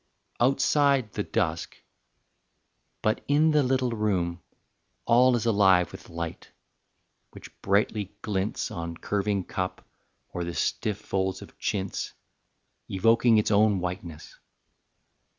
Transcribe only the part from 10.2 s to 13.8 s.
or the stiff folds of chintz, Evoking its own